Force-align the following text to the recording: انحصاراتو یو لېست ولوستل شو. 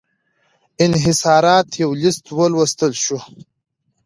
انحصاراتو 0.83 1.75
یو 1.83 1.91
لېست 2.01 2.25
ولوستل 2.39 2.91
شو. 3.03 3.19